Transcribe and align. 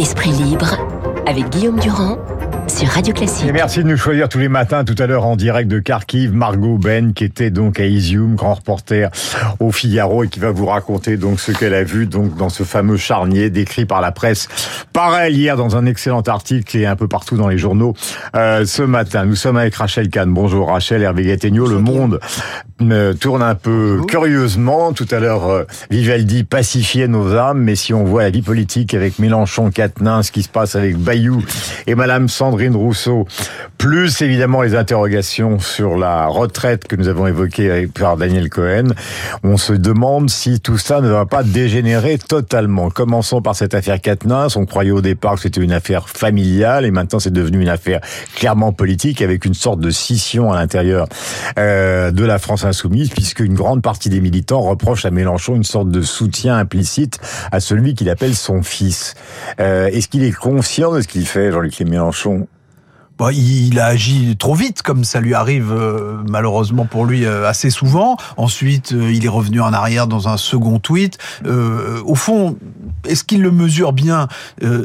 Esprit 0.00 0.30
libre 0.30 0.78
avec 1.26 1.50
Guillaume 1.50 1.78
Durand 1.78 2.16
sur 2.68 2.88
Radio 2.88 3.12
Classique. 3.12 3.46
Et 3.46 3.52
merci 3.52 3.80
de 3.80 3.88
nous 3.88 3.98
choisir 3.98 4.30
tous 4.30 4.38
les 4.38 4.48
matins, 4.48 4.82
tout 4.82 4.94
à 4.98 5.06
l'heure 5.06 5.26
en 5.26 5.36
direct 5.36 5.68
de 5.68 5.78
Kharkiv, 5.78 6.32
Margot 6.32 6.78
Ben, 6.78 7.12
qui 7.12 7.24
était 7.24 7.50
donc 7.50 7.78
à 7.78 7.84
Izium, 7.84 8.34
grand 8.34 8.54
reporter 8.54 9.10
au 9.58 9.72
Figaro, 9.72 10.24
et 10.24 10.28
qui 10.28 10.40
va 10.40 10.52
vous 10.52 10.64
raconter 10.64 11.18
donc 11.18 11.38
ce 11.38 11.52
qu'elle 11.52 11.74
a 11.74 11.84
vu 11.84 12.06
donc 12.06 12.34
dans 12.36 12.48
ce 12.48 12.62
fameux 12.62 12.96
charnier 12.96 13.50
décrit 13.50 13.84
par 13.84 14.00
la 14.00 14.10
presse, 14.10 14.48
pareil 14.94 15.36
hier 15.36 15.58
dans 15.58 15.76
un 15.76 15.84
excellent 15.84 16.22
article 16.22 16.78
et 16.78 16.86
un 16.86 16.96
peu 16.96 17.06
partout 17.06 17.36
dans 17.36 17.48
les 17.48 17.58
journaux 17.58 17.94
euh, 18.34 18.64
ce 18.64 18.82
matin. 18.82 19.26
Nous 19.26 19.36
sommes 19.36 19.58
avec 19.58 19.74
Rachel 19.74 20.08
Kahn. 20.08 20.32
Bonjour 20.32 20.68
Rachel, 20.68 21.02
Hervé 21.02 21.24
Gattegno. 21.24 21.66
Le 21.66 21.78
monde 21.78 22.20
tourne 23.20 23.42
un 23.42 23.54
peu 23.54 24.00
curieusement. 24.08 24.92
Tout 24.92 25.06
à 25.10 25.20
l'heure, 25.20 25.48
euh, 25.48 25.64
Vivaldi 25.90 26.44
pacifiait 26.44 27.08
nos 27.08 27.34
âmes, 27.34 27.60
mais 27.62 27.76
si 27.76 27.92
on 27.92 28.04
voit 28.04 28.22
la 28.22 28.30
vie 28.30 28.42
politique 28.42 28.94
avec 28.94 29.18
Mélenchon, 29.18 29.70
Quatennens, 29.70 30.26
ce 30.26 30.32
qui 30.32 30.42
se 30.42 30.48
passe 30.48 30.74
avec 30.74 30.96
Bayou 30.96 31.42
et 31.86 31.94
Madame 31.94 32.28
Sandrine 32.28 32.74
Rousseau, 32.74 33.26
plus 33.78 34.20
évidemment 34.22 34.62
les 34.62 34.74
interrogations 34.74 35.58
sur 35.58 35.96
la 35.96 36.26
retraite 36.26 36.86
que 36.86 36.96
nous 36.96 37.08
avons 37.08 37.26
évoquées 37.26 37.88
par 37.88 38.16
Daniel 38.16 38.48
Cohen, 38.48 38.88
on 39.42 39.56
se 39.56 39.72
demande 39.72 40.30
si 40.30 40.60
tout 40.60 40.78
ça 40.78 41.00
ne 41.00 41.08
va 41.08 41.26
pas 41.26 41.42
dégénérer 41.42 42.18
totalement. 42.18 42.90
Commençons 42.90 43.42
par 43.42 43.54
cette 43.54 43.74
affaire 43.74 44.00
Quatennens. 44.00 44.56
On 44.56 44.66
croyait 44.66 44.90
au 44.90 45.00
départ 45.00 45.34
que 45.34 45.42
c'était 45.42 45.60
une 45.60 45.72
affaire 45.72 46.08
familiale 46.08 46.84
et 46.84 46.90
maintenant 46.90 47.20
c'est 47.20 47.32
devenu 47.32 47.60
une 47.60 47.68
affaire 47.68 48.00
clairement 48.36 48.72
politique 48.72 49.22
avec 49.22 49.44
une 49.44 49.54
sorte 49.54 49.80
de 49.80 49.90
scission 49.90 50.52
à 50.52 50.56
l'intérieur 50.56 51.06
euh, 51.58 52.10
de 52.10 52.24
la 52.24 52.38
France 52.38 52.64
insoumise 52.70 53.10
puisque 53.10 53.40
une 53.40 53.54
grande 53.54 53.82
partie 53.82 54.08
des 54.08 54.20
militants 54.20 54.62
reprochent 54.62 55.04
à 55.04 55.10
Mélenchon 55.10 55.54
une 55.54 55.64
sorte 55.64 55.90
de 55.90 56.02
soutien 56.02 56.56
implicite 56.56 57.18
à 57.52 57.60
celui 57.60 57.94
qu'il 57.94 58.08
appelle 58.08 58.34
son 58.34 58.62
fils. 58.62 59.14
Euh, 59.60 59.86
Est-ce 59.88 60.08
qu'il 60.08 60.24
est 60.24 60.32
conscient 60.32 60.92
de 60.92 61.02
ce 61.02 61.08
qu'il 61.08 61.26
fait, 61.26 61.52
Jean-Luc 61.52 61.78
Mélenchon? 61.80 62.48
Bon, 63.20 63.28
il 63.28 63.78
a 63.78 63.84
agi 63.84 64.34
trop 64.38 64.54
vite, 64.54 64.80
comme 64.80 65.04
ça 65.04 65.20
lui 65.20 65.34
arrive 65.34 65.72
euh, 65.72 66.22
malheureusement 66.26 66.86
pour 66.86 67.04
lui 67.04 67.26
euh, 67.26 67.46
assez 67.46 67.68
souvent. 67.68 68.16
Ensuite, 68.38 68.94
euh, 68.94 69.12
il 69.12 69.26
est 69.26 69.28
revenu 69.28 69.60
en 69.60 69.74
arrière 69.74 70.06
dans 70.06 70.28
un 70.28 70.38
second 70.38 70.78
tweet. 70.78 71.18
au 71.44 72.14
fond, 72.14 72.56
est-ce 73.06 73.22
qu'il 73.24 73.42
le 73.42 73.50
mesure 73.50 73.92
bien 73.92 74.26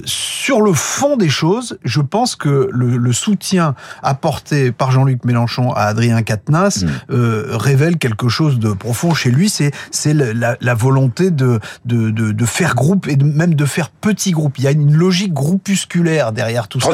Sur 0.03 0.61
le 0.61 0.73
fond 0.73 1.15
des 1.15 1.29
choses, 1.29 1.77
je 1.85 2.01
pense 2.01 2.35
que 2.35 2.67
le, 2.73 2.97
le 2.97 3.13
soutien 3.13 3.73
apporté 4.03 4.73
par 4.73 4.91
Jean-Luc 4.91 5.23
Mélenchon 5.23 5.71
à 5.71 5.83
Adrien 5.83 6.21
Quatennens 6.21 6.83
mmh. 6.83 7.15
révèle 7.51 7.97
quelque 7.97 8.27
chose 8.27 8.59
de 8.59 8.73
profond 8.73 9.13
chez 9.13 9.31
lui. 9.31 9.47
C'est 9.47 9.71
c'est 9.91 10.13
la, 10.13 10.57
la, 10.59 10.73
volonté 10.73 11.31
de, 11.31 11.61
de, 11.85 12.09
de, 12.09 12.33
de, 12.33 12.45
faire 12.45 12.75
groupe 12.75 13.07
et 13.07 13.15
de, 13.15 13.23
même 13.23 13.53
de 13.53 13.65
faire 13.65 13.89
petit 13.89 14.31
groupe. 14.31 14.57
Il 14.57 14.65
y 14.65 14.67
a 14.67 14.71
une 14.71 14.93
logique 14.93 15.33
groupusculaire 15.33 16.33
derrière 16.33 16.67
tout 16.67 16.81
ça. 16.81 16.89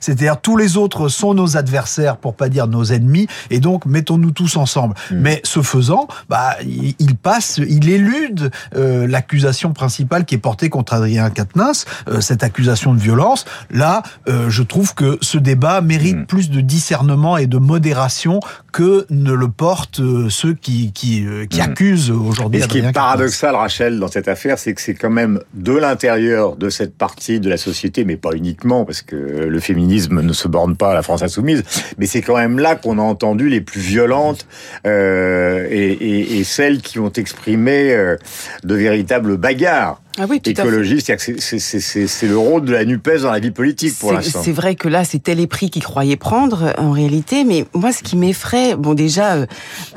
C'est-à-dire 0.00 0.40
tous 0.40 0.56
les 0.56 0.76
autres 0.76 0.83
autres 0.84 1.08
sont 1.08 1.34
nos 1.34 1.56
adversaires, 1.56 2.18
pour 2.18 2.34
pas 2.34 2.48
dire 2.48 2.66
nos 2.68 2.84
ennemis, 2.84 3.26
et 3.50 3.58
donc 3.58 3.86
mettons-nous 3.86 4.30
tous 4.30 4.56
ensemble. 4.56 4.94
Hmm. 5.10 5.20
Mais 5.20 5.40
ce 5.44 5.62
faisant, 5.62 6.06
bah, 6.28 6.56
il, 6.62 7.16
passe, 7.16 7.58
il 7.58 7.88
élude 7.88 8.50
euh, 8.76 9.06
l'accusation 9.06 9.72
principale 9.72 10.26
qui 10.26 10.34
est 10.34 10.38
portée 10.38 10.68
contre 10.68 10.92
Adrien 10.94 11.30
Quatennens, 11.30 11.86
euh, 12.08 12.20
cette 12.20 12.42
accusation 12.42 12.94
de 12.94 13.00
violence. 13.00 13.46
Là, 13.70 14.02
euh, 14.28 14.50
je 14.50 14.62
trouve 14.62 14.94
que 14.94 15.18
ce 15.22 15.38
débat 15.38 15.80
mérite 15.80 16.16
hmm. 16.16 16.26
plus 16.26 16.50
de 16.50 16.60
discernement 16.60 17.36
et 17.36 17.46
de 17.46 17.58
modération 17.58 18.40
que 18.74 19.06
ne 19.08 19.32
le 19.32 19.48
portent 19.48 20.02
ceux 20.28 20.52
qui, 20.52 20.90
qui, 20.92 21.24
qui 21.48 21.58
hmm. 21.60 21.62
accusent 21.62 22.10
aujourd'hui. 22.10 22.60
ce 22.60 22.66
qui 22.66 22.78
est 22.78 22.92
paradoxal, 22.92 23.54
Rachel, 23.54 24.00
dans 24.00 24.08
cette 24.08 24.26
affaire, 24.26 24.58
c'est 24.58 24.74
que 24.74 24.80
c'est 24.80 24.94
quand 24.94 25.10
même 25.10 25.38
de 25.54 25.72
l'intérieur 25.72 26.56
de 26.56 26.68
cette 26.70 26.98
partie 26.98 27.38
de 27.38 27.48
la 27.48 27.56
société, 27.56 28.04
mais 28.04 28.16
pas 28.16 28.32
uniquement, 28.32 28.84
parce 28.84 29.00
que 29.00 29.14
le 29.14 29.60
féminisme 29.60 30.20
ne 30.20 30.32
se 30.32 30.48
borne 30.48 30.76
pas 30.76 30.90
à 30.90 30.94
la 30.94 31.02
France 31.02 31.22
insoumise, 31.22 31.62
mais 31.98 32.06
c'est 32.06 32.20
quand 32.20 32.36
même 32.36 32.58
là 32.58 32.74
qu'on 32.74 32.98
a 32.98 33.02
entendu 33.02 33.48
les 33.48 33.60
plus 33.60 33.80
violentes 33.80 34.44
euh, 34.88 35.68
et, 35.70 35.92
et, 35.92 36.38
et, 36.38 36.44
celles 36.44 36.82
qui 36.82 36.98
ont 36.98 37.12
exprimé 37.12 37.92
euh, 37.92 38.16
de 38.64 38.74
véritables 38.74 39.36
bagarres 39.36 40.00
ah 40.18 40.26
oui, 40.28 40.40
écologiste. 40.44 41.12
C'est 41.18 42.28
le 42.28 42.38
rôle 42.38 42.64
de 42.64 42.72
la 42.72 42.84
NUPES 42.84 43.22
dans 43.22 43.32
la 43.32 43.40
vie 43.40 43.50
politique 43.50 43.98
pour 43.98 44.12
l'instant. 44.12 44.42
C'est 44.44 44.52
vrai 44.52 44.76
que 44.76 44.88
là, 44.88 45.04
c'était 45.04 45.34
les 45.34 45.48
prix 45.48 45.70
qu'il 45.70 45.82
croyait 45.82 46.16
prendre 46.16 46.72
en 46.78 46.92
réalité. 46.92 47.44
Mais 47.44 47.64
moi, 47.74 47.92
ce 47.92 48.02
qui 48.02 48.16
m'effraie, 48.16 48.76
bon 48.76 48.94
déjà, 48.94 49.34
euh, 49.34 49.46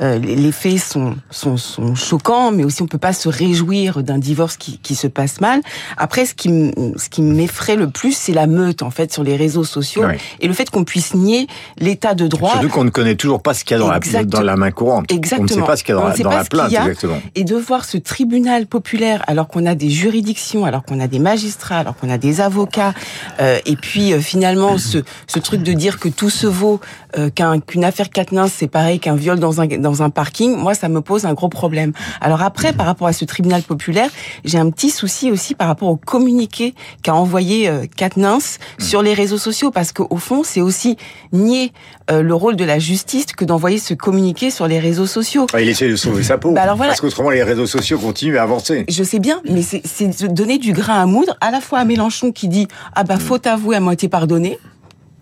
euh, 0.00 0.18
les 0.18 0.50
faits 0.50 0.78
sont, 0.78 1.14
sont, 1.30 1.56
sont, 1.56 1.94
choquants, 1.94 2.50
mais 2.50 2.64
aussi 2.64 2.82
on 2.82 2.86
peut 2.86 2.98
pas 2.98 3.12
se 3.12 3.28
réjouir 3.28 4.02
d'un 4.02 4.18
divorce 4.18 4.56
qui, 4.56 4.78
qui, 4.78 4.96
se 4.96 5.06
passe 5.06 5.40
mal. 5.40 5.60
Après, 5.96 6.26
ce 6.26 6.34
qui, 6.34 6.72
ce 6.96 7.08
qui 7.08 7.22
m'effraie 7.22 7.76
le 7.76 7.88
plus, 7.88 8.16
c'est 8.16 8.32
la 8.32 8.48
meute 8.48 8.82
en 8.82 8.90
fait 8.90 9.12
sur 9.12 9.22
les 9.22 9.36
réseaux 9.36 9.64
sociaux 9.64 10.04
et 10.40 10.48
le 10.48 10.54
fait 10.54 10.68
qu'on 10.68 10.84
puisse 10.84 11.14
nier 11.14 11.46
l'état 11.78 12.14
de 12.14 12.26
droit. 12.26 12.52
Surtout 12.52 12.68
qu'on 12.68 12.84
ne 12.84 12.90
connaît 12.90 13.14
toujours 13.14 13.40
pas 13.40 13.54
ce 13.54 13.64
qu'il 13.64 13.76
y 13.76 13.80
a 13.80 13.82
dans 13.82 13.90
la, 13.90 14.24
dans 14.24 14.40
la 14.40 14.56
main 14.56 14.72
courante. 14.72 15.12
Exactement. 15.12 15.42
On 15.42 15.44
ne 15.44 15.60
sait 15.60 15.66
pas 15.66 15.76
ce 15.76 15.84
qu'il 15.84 15.94
y 15.94 15.98
a 15.98 16.00
dans, 16.00 16.08
la, 16.08 16.16
dans 16.16 16.30
la 16.30 16.44
plainte. 16.44 16.72
exactement. 16.72 17.22
Et 17.36 17.44
de 17.44 17.54
voir 17.54 17.84
ce 17.84 17.98
tribunal 17.98 18.66
populaire 18.66 19.22
alors 19.28 19.46
qu'on 19.46 19.64
a 19.64 19.76
des 19.76 19.88
juridiction, 20.08 20.64
alors 20.64 20.84
qu'on 20.84 21.00
a 21.00 21.06
des 21.06 21.18
magistrats, 21.18 21.80
alors 21.80 21.94
qu'on 21.94 22.08
a 22.08 22.16
des 22.16 22.40
avocats, 22.40 22.94
euh, 23.40 23.58
et 23.66 23.76
puis 23.76 24.14
euh, 24.14 24.20
finalement 24.20 24.78
ce, 24.78 24.98
ce, 25.26 25.38
truc 25.38 25.62
de 25.62 25.74
dire 25.74 25.98
que 25.98 26.08
tout 26.08 26.30
se 26.30 26.46
vaut, 26.46 26.80
euh, 27.18 27.28
qu'une 27.66 27.84
affaire 27.84 28.08
Quatennens 28.08 28.50
c'est 28.56 28.68
pareil 28.68 29.00
qu'un 29.00 29.16
viol 29.16 29.38
dans 29.38 29.60
un 29.60 29.66
dans 29.66 30.02
un 30.02 30.08
parking, 30.08 30.56
moi 30.56 30.72
ça 30.72 30.88
me 30.88 31.02
pose 31.02 31.26
un 31.26 31.34
gros 31.34 31.50
problème. 31.50 31.92
Alors 32.22 32.40
après, 32.40 32.72
par 32.72 32.86
rapport 32.86 33.06
à 33.06 33.12
ce 33.12 33.26
tribunal 33.26 33.60
populaire, 33.62 34.08
j'ai 34.46 34.56
un 34.56 34.70
petit 34.70 34.88
souci 34.88 35.30
aussi 35.30 35.54
par 35.54 35.68
rapport 35.68 35.90
au 35.90 35.96
communiqué 35.96 36.74
qu'a 37.02 37.14
envoyé 37.14 37.70
Quatennens 37.94 38.58
sur 38.78 39.02
les 39.02 39.12
réseaux 39.12 39.36
sociaux, 39.36 39.70
parce 39.70 39.92
qu'au 39.92 40.16
fond 40.16 40.42
c'est 40.42 40.62
aussi 40.62 40.96
nier 41.32 41.72
le 42.10 42.34
rôle 42.34 42.56
de 42.56 42.64
la 42.64 42.78
justice 42.78 43.26
que 43.26 43.44
d'envoyer 43.44 43.76
ce 43.76 43.92
communiqué 43.92 44.50
sur 44.50 44.66
les 44.66 44.78
réseaux 44.78 45.06
sociaux. 45.06 45.46
Ah, 45.52 45.60
il 45.60 45.68
essaie 45.68 45.90
de 45.90 45.96
sauver 45.96 46.22
sa 46.22 46.38
peau, 46.38 46.52
bah 46.52 46.62
alors 46.62 46.76
voilà. 46.76 46.92
parce 46.92 47.02
qu'autrement 47.02 47.28
les 47.28 47.42
réseaux 47.42 47.66
sociaux 47.66 47.98
continuent 47.98 48.38
à 48.38 48.42
avancer. 48.44 48.86
Je 48.88 49.02
sais 49.02 49.18
bien, 49.18 49.42
mais 49.50 49.60
c'est 49.60 49.82
c'est 49.97 49.97
donner 50.06 50.58
du 50.58 50.72
grain 50.72 51.02
à 51.02 51.06
moudre 51.06 51.36
à 51.40 51.50
la 51.50 51.60
fois 51.60 51.80
à 51.80 51.84
Mélenchon 51.84 52.32
qui 52.32 52.48
dit 52.48 52.68
ah 52.94 53.04
bah 53.04 53.18
faut 53.18 53.46
avouer 53.46 53.76
à 53.76 53.80
moitié 53.80 54.08
pardonner 54.08 54.58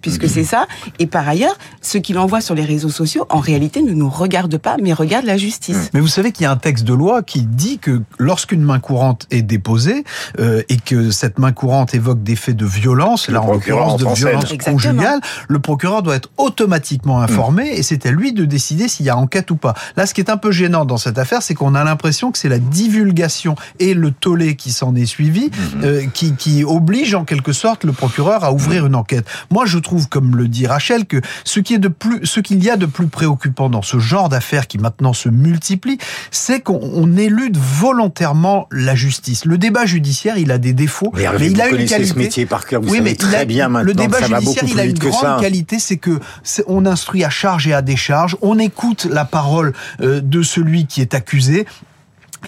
puisque 0.06 0.28
c'est 0.28 0.44
ça. 0.44 0.68
Et 1.00 1.06
par 1.08 1.28
ailleurs, 1.28 1.58
ce 1.82 1.98
qu'il 1.98 2.16
envoie 2.16 2.40
sur 2.40 2.54
les 2.54 2.64
réseaux 2.64 2.90
sociaux, 2.90 3.26
en 3.28 3.40
réalité, 3.40 3.82
ne 3.82 3.92
nous 3.92 4.08
regarde 4.08 4.56
pas, 4.56 4.76
mais 4.80 4.92
regarde 4.92 5.24
la 5.24 5.36
justice. 5.36 5.90
Mais 5.94 5.98
vous 5.98 6.06
savez 6.06 6.30
qu'il 6.30 6.44
y 6.44 6.46
a 6.46 6.52
un 6.52 6.56
texte 6.56 6.84
de 6.84 6.94
loi 6.94 7.24
qui 7.24 7.42
dit 7.42 7.80
que 7.80 8.02
lorsqu'une 8.16 8.62
main 8.62 8.78
courante 8.78 9.26
est 9.32 9.42
déposée 9.42 10.04
euh, 10.38 10.62
et 10.68 10.76
que 10.76 11.10
cette 11.10 11.40
main 11.40 11.50
courante 11.50 11.92
évoque 11.92 12.22
des 12.22 12.36
faits 12.36 12.56
de 12.56 12.66
violence, 12.66 13.28
là 13.28 13.42
en 13.42 13.52
l'occurrence 13.52 13.96
de 13.96 14.06
violence 14.14 14.52
conjugale, 14.64 15.20
le 15.48 15.58
procureur 15.58 16.04
doit 16.04 16.14
être 16.14 16.30
automatiquement 16.36 17.20
informé 17.20 17.64
mhm. 17.64 17.78
et 17.78 17.82
c'est 17.82 18.06
à 18.06 18.12
lui 18.12 18.32
de 18.32 18.44
décider 18.44 18.86
s'il 18.86 19.06
y 19.06 19.10
a 19.10 19.16
enquête 19.16 19.50
ou 19.50 19.56
pas. 19.56 19.74
Là, 19.96 20.06
ce 20.06 20.14
qui 20.14 20.20
est 20.20 20.30
un 20.30 20.36
peu 20.36 20.52
gênant 20.52 20.84
dans 20.84 20.98
cette 20.98 21.18
affaire, 21.18 21.42
c'est 21.42 21.54
qu'on 21.54 21.74
a 21.74 21.82
l'impression 21.82 22.30
que 22.30 22.38
c'est 22.38 22.48
la 22.48 22.60
divulgation 22.60 23.56
et 23.80 23.94
le 23.94 24.12
tollé 24.12 24.54
qui 24.54 24.70
s'en 24.70 24.94
est 24.94 25.06
suivi 25.06 25.50
euh, 25.82 26.06
qui, 26.14 26.34
qui 26.34 26.62
oblige 26.62 27.14
en 27.14 27.24
quelque 27.24 27.52
sorte 27.52 27.82
le 27.82 27.92
procureur 27.92 28.44
à 28.44 28.52
ouvrir 28.52 28.86
une 28.86 28.94
enquête. 28.94 29.26
Moi, 29.50 29.66
je 29.66 29.78
trouve 29.78 29.95
comme 30.04 30.36
le 30.36 30.48
dit 30.48 30.66
Rachel, 30.66 31.06
que 31.06 31.20
ce 31.44 31.60
qui 31.60 31.74
est 31.74 31.78
de 31.78 31.88
plus, 31.88 32.24
ce 32.24 32.40
qu'il 32.40 32.62
y 32.62 32.70
a 32.70 32.76
de 32.76 32.86
plus 32.86 33.06
préoccupant 33.06 33.70
dans 33.70 33.82
ce 33.82 33.98
genre 33.98 34.28
d'affaires 34.28 34.66
qui 34.66 34.78
maintenant 34.78 35.12
se 35.12 35.28
multiplient, 35.28 35.98
c'est 36.30 36.60
qu'on 36.60 37.16
élude 37.16 37.56
volontairement 37.56 38.68
la 38.70 38.94
justice. 38.94 39.44
Le 39.44 39.58
débat 39.58 39.86
judiciaire, 39.86 40.38
il 40.38 40.50
a 40.50 40.58
des 40.58 40.72
défauts, 40.72 41.12
mais, 41.14 41.22
il 41.22 41.60
a 41.60 41.68
une 41.68 41.86
qualité. 41.86 42.04
Ce 42.06 42.14
métier 42.18 42.46
par 42.46 42.66
cœur, 42.66 42.82
vous 42.82 42.90
oui, 42.90 43.00
mais 43.00 43.14
très 43.14 43.46
bien 43.46 43.68
maintenant. 43.68 43.86
Le 43.86 43.94
débat 43.94 44.22
judiciaire, 44.22 44.64
il 44.66 44.80
a 44.80 44.84
une 44.84 44.98
grande 44.98 45.40
qualité, 45.40 45.78
c'est 45.78 45.96
que 45.96 46.20
on 46.66 46.86
instruit 46.86 47.24
à 47.24 47.30
charge 47.30 47.66
et 47.68 47.72
à 47.72 47.82
décharge, 47.82 48.36
on 48.42 48.58
écoute 48.58 49.06
la 49.10 49.24
parole 49.24 49.72
euh, 50.00 50.20
de 50.20 50.42
celui 50.42 50.86
qui 50.86 51.00
est 51.00 51.14
accusé 51.14 51.66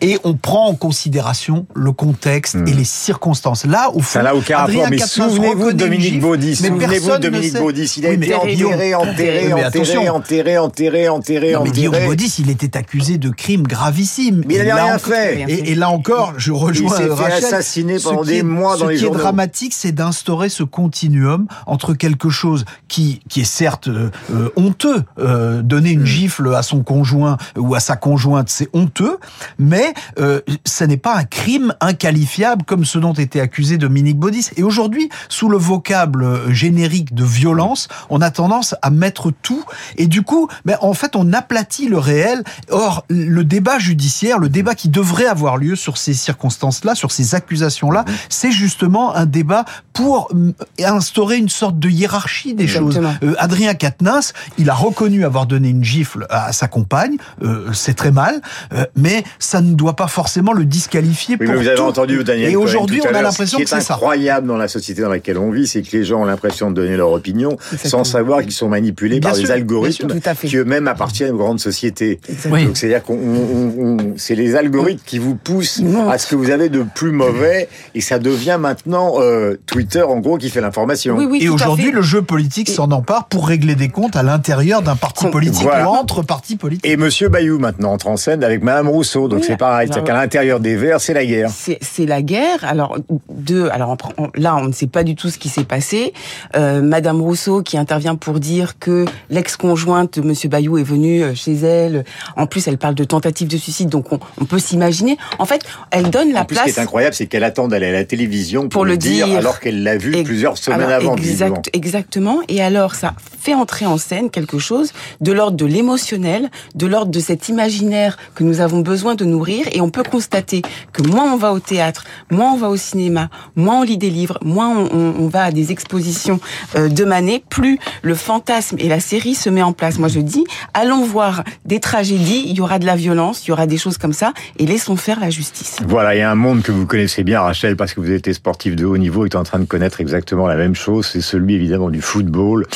et 0.00 0.18
on 0.24 0.34
prend 0.34 0.68
en 0.68 0.74
considération 0.74 1.66
le 1.74 1.92
contexte 1.92 2.54
et 2.54 2.58
hmm. 2.58 2.76
les 2.76 2.84
circonstances. 2.84 3.64
Là, 3.64 3.90
au 3.90 4.00
fond, 4.00 4.18
ça 4.18 4.22
n'a 4.22 4.34
aucun 4.34 4.58
rapport. 4.58 4.88
Mais 4.90 4.98
souvenez-vous 4.98 5.72
de 5.72 5.76
Dominique 5.76 6.20
Baudis. 6.20 6.56
Souvenez-vous 6.56 7.10
de 7.10 7.16
Dominique 7.18 7.54
Baudis. 7.54 7.94
Il 7.98 8.06
a 8.06 8.10
été 8.10 8.34
enterré, 8.34 8.94
enterré, 8.94 9.52
enterré, 9.52 10.08
enterré, 10.08 10.08
enterré, 10.08 10.58
enterré, 10.58 11.08
enterré. 11.08 11.56
Mais 11.64 11.70
Guillaume 11.70 12.06
Baudis, 12.06 12.36
il 12.38 12.50
était 12.50 12.76
accusé 12.76 13.18
de 13.18 13.30
crimes 13.30 13.66
gravissimes. 13.66 14.42
Mais 14.46 14.54
il 14.54 14.58
n'avait 14.58 14.72
rien 14.72 14.98
fait. 14.98 15.44
Et, 15.48 15.74
là 15.74 15.90
encore, 15.90 16.34
je 16.36 16.52
rejoins 16.52 16.90
il 16.98 17.08
s'est 17.08 17.16
fait 17.16 17.32
assassiner 17.32 17.98
pendant 17.98 18.24
des 18.24 18.42
mois 18.42 18.76
dans 18.76 18.86
les 18.86 18.96
journaux. 18.96 19.14
Ce 19.14 19.16
qui 19.16 19.20
est 19.20 19.22
dramatique, 19.22 19.74
c'est 19.74 19.92
d'instaurer 19.92 20.48
ce 20.48 20.62
continuum 20.62 21.46
entre 21.66 21.94
quelque 21.94 22.30
chose 22.30 22.64
qui, 22.88 23.20
qui 23.28 23.42
est 23.42 23.44
certes 23.44 23.88
euh, 23.88 24.10
honteux, 24.56 25.02
euh, 25.18 25.62
donner 25.62 25.90
une 25.90 26.02
hmm. 26.02 26.06
gifle 26.06 26.54
à 26.54 26.62
son 26.62 26.82
conjoint 26.82 27.36
ou 27.56 27.74
à 27.74 27.80
sa 27.80 27.96
conjointe, 27.96 28.48
c'est 28.48 28.68
honteux, 28.72 29.18
mais 29.58 29.87
mais 29.88 30.22
euh, 30.22 30.40
ce 30.64 30.84
n'est 30.84 30.96
pas 30.96 31.16
un 31.16 31.24
crime 31.24 31.74
inqualifiable 31.80 32.64
comme 32.64 32.84
ce 32.84 32.98
dont 32.98 33.12
était 33.12 33.40
accusé 33.40 33.78
Dominique 33.78 34.18
Baudis. 34.18 34.50
Et 34.56 34.62
aujourd'hui, 34.62 35.08
sous 35.28 35.48
le 35.48 35.56
vocable 35.56 36.24
euh, 36.24 36.52
générique 36.52 37.14
de 37.14 37.24
violence, 37.24 37.88
on 38.10 38.20
a 38.20 38.30
tendance 38.30 38.74
à 38.82 38.90
mettre 38.90 39.30
tout, 39.42 39.64
et 39.96 40.06
du 40.06 40.22
coup, 40.22 40.48
mais 40.64 40.74
en 40.80 40.94
fait, 40.94 41.16
on 41.16 41.32
aplatit 41.32 41.88
le 41.88 41.98
réel. 41.98 42.42
Or, 42.70 43.04
le 43.08 43.44
débat 43.44 43.78
judiciaire, 43.78 44.38
le 44.38 44.48
débat 44.48 44.74
qui 44.74 44.88
devrait 44.88 45.26
avoir 45.26 45.56
lieu 45.56 45.76
sur 45.76 45.98
ces 45.98 46.14
circonstances-là, 46.14 46.94
sur 46.94 47.12
ces 47.12 47.34
accusations-là, 47.34 48.04
c'est 48.28 48.52
justement 48.52 49.14
un 49.14 49.26
débat 49.26 49.64
pour 49.92 50.28
euh, 50.34 50.52
instaurer 50.84 51.36
une 51.36 51.48
sorte 51.48 51.78
de 51.78 51.88
hiérarchie 51.88 52.54
des 52.54 52.68
choses. 52.68 53.00
Euh, 53.22 53.34
Adrien 53.38 53.74
Quatennens, 53.74 54.32
il 54.56 54.70
a 54.70 54.74
reconnu 54.74 55.24
avoir 55.24 55.46
donné 55.46 55.68
une 55.68 55.84
gifle 55.84 56.26
à 56.30 56.52
sa 56.52 56.68
compagne, 56.68 57.16
euh, 57.42 57.72
c'est 57.72 57.94
très 57.94 58.10
mal, 58.10 58.40
euh, 58.72 58.84
mais 58.96 59.24
ça 59.38 59.60
ne 59.60 59.74
doit 59.78 59.96
pas 59.96 60.08
forcément 60.08 60.52
le 60.52 60.64
disqualifier 60.64 61.36
oui, 61.40 61.46
pour 61.46 61.54
mais 61.54 61.62
vous 61.62 61.68
avez 61.68 61.76
tout. 61.76 61.82
entendu 61.82 62.22
Daniel 62.24 62.50
Et 62.50 62.56
aujourd'hui, 62.56 63.00
on 63.04 63.14
a 63.14 63.22
l'impression 63.22 63.58
que 63.58 63.64
Ce 63.64 63.70
qui 63.70 63.76
c'est 63.76 63.78
est 63.78 63.86
ça. 63.86 63.94
incroyable 63.94 64.46
dans 64.46 64.56
la 64.56 64.68
société 64.68 65.00
dans 65.02 65.08
laquelle 65.08 65.38
on 65.38 65.50
vit, 65.50 65.66
c'est 65.66 65.82
que 65.82 65.96
les 65.96 66.04
gens 66.04 66.20
ont 66.20 66.24
l'impression 66.24 66.70
de 66.70 66.74
donner 66.76 66.96
leur 66.96 67.10
opinion 67.12 67.52
Exactement. 67.72 67.90
sans 67.90 68.04
savoir 68.04 68.42
qu'ils 68.42 68.52
sont 68.52 68.68
manipulés 68.68 69.20
Bien 69.20 69.30
par 69.30 69.36
sûr, 69.36 69.46
des 69.46 69.50
algorithmes 69.52 70.10
sûr, 70.20 70.32
qui 70.48 70.56
eux-mêmes 70.56 70.88
appartiennent 70.88 71.32
aux 71.32 71.38
grandes 71.38 71.60
sociétés. 71.60 72.20
Oui. 72.50 72.66
Donc 72.66 72.76
c'est-à-dire 72.76 73.02
qu'on 73.02 73.14
on- 73.14 73.74
on- 73.78 73.96
c'est 74.16 74.34
les 74.34 74.54
algorithmes 74.56 75.00
qui 75.06 75.18
vous 75.18 75.34
poussent 75.36 75.80
Non. 75.80 76.10
à 76.10 76.18
ce 76.18 76.26
que 76.26 76.34
vous 76.34 76.50
avez 76.50 76.68
de 76.68 76.84
plus 76.94 77.12
mauvais 77.12 77.68
et 77.94 78.00
ça 78.00 78.18
devient 78.18 78.58
maintenant 78.60 79.14
euh, 79.20 79.56
Twitter 79.66 80.02
en 80.02 80.18
gros 80.18 80.38
qui 80.38 80.50
fait 80.50 80.60
l'information. 80.60 81.16
Oui, 81.16 81.26
oui, 81.28 81.38
Et 81.42 81.48
aujourd'hui, 81.48 81.90
le 81.92 82.02
jeu 82.02 82.22
politique 82.22 82.68
s'en 82.68 82.90
empare 82.90 83.26
pour 83.26 83.46
régler 83.48 83.74
des 83.74 83.88
comptes 83.88 84.16
à 84.16 84.22
l'intérieur 84.22 84.82
d'un 84.82 84.96
parti 84.96 85.26
politique 85.28 85.62
Voilà. 85.62 85.88
ou 85.88 85.94
entre 85.94 86.22
partis 86.22 86.56
politiques. 86.56 86.86
Et 86.90 86.96
Monsieur 86.96 87.28
Bayou 87.28 87.58
maintenant 87.58 87.92
entre 87.92 88.08
en 88.08 88.16
scène 88.16 88.42
avec 88.44 88.62
Madame 88.62 88.88
Rousseau, 88.88 89.28
donc 89.28 89.40
Oui, 89.40 89.44
c'est 89.46 89.56
pareil, 89.58 89.84
alors- 89.84 89.94
c'est-à-dire 89.94 90.04
qu'à 90.14 90.20
l'intérieur 90.20 90.60
des 90.60 90.76
Verts, 90.76 91.00
c'est 91.00 91.14
la 91.14 91.26
guerre. 91.26 91.50
C'est 91.52 91.78
c'est 91.82 92.06
la 92.06 92.22
guerre. 92.22 92.58
Alors 92.62 92.96
deux. 93.30 93.68
Alors 93.70 93.96
on- 94.16 94.28
là, 94.34 94.56
on 94.56 94.64
ne 94.66 94.72
sait 94.72 94.86
pas 94.86 95.04
du 95.04 95.14
tout 95.14 95.28
ce 95.30 95.38
qui 95.38 95.48
s'est 95.48 95.64
passé. 95.64 96.12
Euh, 96.56 96.80
Madame 96.82 97.20
Rousseau 97.20 97.62
qui 97.62 97.76
intervient 97.76 98.14
pour 98.14 98.40
dire 98.40 98.78
que 98.78 99.04
l'ex-conjointe 99.30 100.18
de 100.18 100.26
Monsieur 100.26 100.48
Bayou 100.48 100.78
est 100.78 100.82
venue 100.82 101.22
euh, 101.22 101.34
chez 101.34 101.54
elle. 101.54 102.04
En 102.36 102.46
plus, 102.46 102.66
elle 102.68 102.78
parle 102.78 102.94
de 102.94 103.04
tentative 103.04 103.48
de 103.48 103.56
suicide, 103.56 103.88
donc 103.88 104.12
on, 104.12 104.18
on 104.40 104.44
peut 104.44 104.58
s'imaginer. 104.58 105.16
En 105.38 105.44
fait, 105.44 105.62
elle 105.90 106.10
donne 106.10 106.32
la 106.32 106.42
En 106.42 106.44
plus, 106.44 106.56
ce 106.56 106.62
place. 106.62 106.74
qui 106.74 106.80
est 106.80 106.82
incroyable, 106.82 107.14
c'est 107.14 107.26
qu'elle 107.26 107.44
attend 107.44 107.68
d'aller 107.68 107.86
à 107.86 107.92
la 107.92 108.04
télévision 108.04 108.62
pour, 108.62 108.70
Pour 108.70 108.84
le 108.84 108.96
dire, 108.96 109.26
dire. 109.26 109.38
alors 109.38 109.60
qu'elle 109.60 109.82
l'a 109.82 109.96
vu 109.96 110.22
plusieurs 110.24 110.58
semaines 110.58 110.82
alors, 110.82 111.12
avant. 111.12 111.16
exact, 111.16 111.70
exactement. 111.72 112.38
Et 112.48 112.62
alors, 112.62 112.94
ça 112.94 113.14
fait 113.40 113.54
entrer 113.54 113.86
en 113.86 113.98
scène 113.98 114.30
quelque 114.30 114.58
chose 114.58 114.92
de 115.20 115.32
l'ordre 115.32 115.56
de 115.56 115.64
l'émotionnel, 115.66 116.50
de 116.74 116.86
l'ordre 116.86 117.10
de 117.12 117.20
cet 117.20 117.48
imaginaire 117.48 118.18
que 118.34 118.44
nous 118.44 118.60
avons 118.60 118.80
besoin 118.80 119.14
de 119.14 119.24
Et 119.72 119.80
on 119.80 119.90
peut 119.90 120.02
constater 120.02 120.62
que 120.92 121.02
moins 121.02 121.32
on 121.32 121.36
va 121.36 121.52
au 121.52 121.60
théâtre, 121.60 122.04
moins 122.30 122.52
on 122.52 122.56
va 122.56 122.68
au 122.68 122.76
cinéma, 122.76 123.30
moins 123.56 123.80
on 123.80 123.82
lit 123.82 123.98
des 123.98 124.10
livres, 124.10 124.38
moins 124.44 124.76
on, 124.76 125.28
va 125.28 125.44
à 125.44 125.50
des 125.50 125.72
expositions 125.72 126.40
euh, 126.76 126.88
de 126.88 127.04
Manet, 127.04 127.42
plus 127.48 127.78
le 128.02 128.14
fantasme 128.14 128.76
et 128.78 128.88
la 128.88 129.00
série 129.00 129.34
se 129.34 129.50
met 129.50 129.62
en 129.62 129.72
place. 129.72 129.98
Moi, 129.98 130.08
je 130.08 130.20
dis, 130.20 130.44
allons 130.74 131.04
voir 131.04 131.44
des 131.64 131.80
tragédies, 131.80 132.44
il 132.46 132.56
y 132.56 132.60
aura 132.60 132.78
de 132.78 132.86
la 132.86 132.96
violence, 132.96 133.46
il 133.46 133.50
y 133.50 133.52
aura 133.52 133.66
des 133.66 133.78
choses 133.78 133.98
comme 133.98 134.12
ça, 134.12 134.32
et 134.58 134.66
laissons 134.66 134.96
faire 134.96 135.20
la 135.20 135.30
justice. 135.30 135.76
Voilà, 135.86 136.14
il 136.14 136.18
y 136.18 136.22
a 136.22 136.30
un 136.30 136.34
monde 136.34 136.62
que 136.62 136.72
vous 136.72 136.86
connaissez 136.86 137.24
bien, 137.24 137.40
Rachel, 137.40 137.76
parce 137.76 137.94
que 137.94 138.00
vous 138.00 138.10
êtes 138.10 138.32
sportif 138.32 138.76
de 138.76 138.84
haut 138.84 138.98
niveau, 138.98 139.24
est 139.24 139.34
en 139.34 139.44
train 139.44 139.58
de 139.58 139.64
connaître 139.64 140.00
exactement 140.00 140.46
la 140.46 140.56
même 140.56 140.74
chose. 140.74 141.06
C'est 141.12 141.20
celui, 141.20 141.54
évidemment, 141.54 141.90
du 141.90 142.00
football 142.00 142.66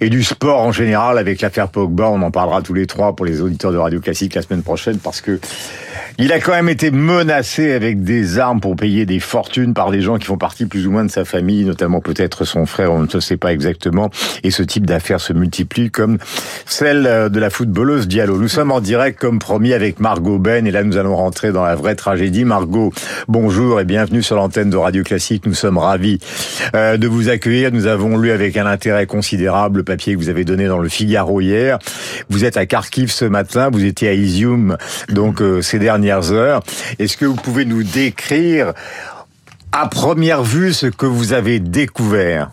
et 0.00 0.08
du 0.08 0.22
sport 0.22 0.60
en 0.60 0.72
général. 0.72 1.18
Avec 1.18 1.40
l'affaire 1.40 1.68
Pogba, 1.68 2.08
on 2.08 2.22
en 2.22 2.30
parlera 2.30 2.62
tous 2.62 2.74
les 2.74 2.86
trois 2.86 3.14
pour 3.14 3.26
les 3.26 3.40
auditeurs 3.40 3.72
de 3.72 3.78
Radio 3.78 4.00
Classique 4.00 4.34
la 4.34 4.42
semaine 4.42 4.62
prochaine, 4.62 4.98
parce 4.98 5.20
que 5.20 5.40
il 6.18 6.32
a 6.32 6.40
quand 6.40 6.52
même 6.52 6.68
été 6.68 6.90
menacé 6.90 7.72
avec 7.72 8.02
des 8.02 8.38
armes 8.38 8.60
pour 8.60 8.76
payer 8.76 9.06
des 9.06 9.20
fortunes 9.20 9.74
par 9.74 9.90
des 9.90 10.00
gens 10.00 10.18
qui 10.18 10.26
font 10.26 10.36
partie 10.36 10.66
plus 10.66 10.86
ou 10.86 10.90
moins 10.90 11.04
de 11.04 11.10
sa 11.10 11.24
famille, 11.24 11.64
notamment 11.64 12.00
peut-être 12.00 12.44
son 12.44 12.66
frère, 12.66 12.92
on 12.92 13.00
ne 13.02 13.20
sait 13.20 13.36
pas 13.36 13.52
exactement. 13.52 14.10
Et 14.42 14.50
ce 14.50 14.62
type 14.62 14.86
d'affaires 14.86 15.20
se 15.20 15.32
multiplie 15.32 15.90
comme 15.90 16.18
celle 16.66 17.06
euh, 17.06 17.28
de 17.28 17.40
la 17.40 17.50
footballeuse 17.50 18.08
Diallo. 18.08 18.38
Nous 18.38 18.48
sommes 18.48 18.72
en 18.72 18.80
direct 18.80 19.18
comme 19.18 19.38
promis 19.38 19.72
avec 19.72 20.00
Margot 20.00 20.38
Ben 20.38 20.66
et 20.66 20.70
là 20.70 20.82
nous 20.82 20.96
allons 20.96 21.16
rentrer 21.16 21.52
dans 21.52 21.64
la 21.64 21.74
vraie 21.74 21.94
tragédie. 21.94 22.44
Margot, 22.44 22.92
bonjour 23.28 23.80
et 23.80 23.84
bienvenue 23.84 24.22
sur 24.22 24.36
l'antenne 24.36 24.70
de 24.70 24.76
Radio 24.76 25.02
Classique. 25.02 25.46
Nous 25.46 25.54
sommes 25.54 25.78
ravis 25.78 26.18
euh, 26.74 26.96
de 26.96 27.06
vous 27.06 27.28
accueillir. 27.28 27.72
Nous 27.72 27.86
avons 27.86 28.18
lu 28.18 28.30
avec 28.30 28.56
un 28.56 28.66
intérêt 28.66 29.06
considérable 29.06 29.78
le 29.78 29.84
papier 29.84 30.14
que 30.14 30.18
vous 30.18 30.28
avez 30.28 30.44
donné 30.44 30.66
dans 30.66 30.78
le 30.78 30.88
Figaro 30.88 31.40
hier. 31.40 31.78
Vous 32.28 32.44
êtes 32.44 32.56
à 32.56 32.66
Kharkiv 32.66 33.10
ce 33.10 33.24
matin, 33.24 33.70
vous 33.70 33.84
étiez 33.84 34.08
à 34.08 34.14
Izium 34.14 34.76
donc 35.08 35.40
euh, 35.40 35.62
ces 35.62 35.78
Est-ce 36.98 37.16
que 37.16 37.24
vous 37.24 37.36
pouvez 37.36 37.64
nous 37.64 37.82
décrire 37.82 38.72
à 39.72 39.88
première 39.88 40.42
vue 40.42 40.72
ce 40.72 40.86
que 40.86 41.06
vous 41.06 41.32
avez 41.32 41.60
découvert? 41.60 42.50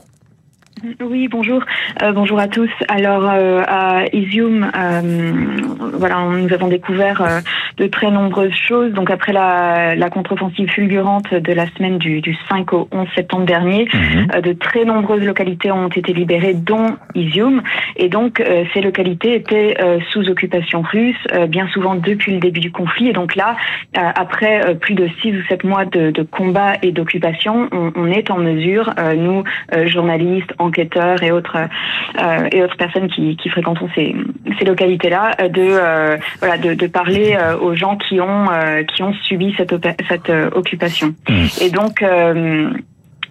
Oui, 1.01 1.27
bonjour. 1.27 1.63
Euh, 2.01 2.11
bonjour 2.11 2.39
à 2.39 2.47
tous. 2.47 2.69
Alors, 2.87 3.29
euh, 3.29 3.63
à 3.67 4.05
Izium, 4.13 4.69
euh, 4.77 5.01
voilà, 5.93 6.23
nous 6.25 6.53
avons 6.53 6.67
découvert 6.67 7.21
euh, 7.21 7.39
de 7.77 7.87
très 7.87 8.11
nombreuses 8.11 8.53
choses. 8.53 8.93
Donc, 8.93 9.09
après 9.09 9.33
la, 9.33 9.95
la 9.95 10.09
contre-offensive 10.09 10.69
fulgurante 10.69 11.33
de 11.33 11.53
la 11.53 11.67
semaine 11.71 11.97
du, 11.97 12.21
du 12.21 12.37
5 12.49 12.73
au 12.73 12.87
11 12.91 13.07
septembre 13.15 13.45
dernier, 13.45 13.87
euh, 14.35 14.41
de 14.41 14.53
très 14.53 14.85
nombreuses 14.85 15.23
localités 15.23 15.71
ont 15.71 15.87
été 15.87 16.13
libérées, 16.13 16.53
dont 16.53 16.95
Izium. 17.15 17.61
Et 17.95 18.09
donc, 18.09 18.39
euh, 18.39 18.63
ces 18.73 18.81
localités 18.81 19.35
étaient 19.35 19.75
euh, 19.81 19.99
sous 20.11 20.29
occupation 20.29 20.81
russe, 20.81 21.15
euh, 21.33 21.47
bien 21.47 21.67
souvent 21.69 21.95
depuis 21.95 22.33
le 22.33 22.39
début 22.39 22.59
du 22.59 22.71
conflit. 22.71 23.09
Et 23.09 23.13
donc 23.13 23.35
là, 23.35 23.55
euh, 23.97 24.01
après 24.15 24.65
euh, 24.65 24.73
plus 24.75 24.93
de 24.93 25.09
six 25.21 25.31
ou 25.31 25.41
sept 25.49 25.63
mois 25.63 25.85
de, 25.85 26.11
de 26.11 26.23
combat 26.23 26.73
et 26.81 26.91
d'occupation, 26.91 27.67
on, 27.71 27.91
on 27.95 28.05
est 28.07 28.31
en 28.31 28.37
mesure, 28.37 28.93
euh, 28.99 29.15
nous, 29.15 29.43
euh, 29.73 29.87
journalistes, 29.87 30.53
enquêteurs 30.69 31.21
et 31.23 31.31
autres 31.31 31.57
euh, 31.57 32.55
et 32.55 32.59
autres 32.63 32.77
personnes 32.77 33.09
qui, 33.13 33.35
qui 33.39 33.49
fréquentons 33.49 33.89
ces, 33.95 34.15
ces 34.57 34.65
localités-là, 34.65 35.25
euh, 35.41 35.49
de 35.49 35.67
euh, 35.89 36.17
voilà 36.41 36.57
de, 36.57 36.73
de 36.83 36.87
parler 36.87 37.27
euh, 37.35 37.57
aux 37.65 37.75
gens 37.75 37.95
qui 37.97 38.15
ont 38.21 38.45
euh, 38.51 38.83
qui 38.89 39.03
ont 39.03 39.13
subi 39.27 39.53
cette 39.57 39.73
cette 40.09 40.29
euh, 40.29 40.49
occupation. 40.61 41.09
Et 41.63 41.69
donc 41.79 42.01
euh, 42.01 42.69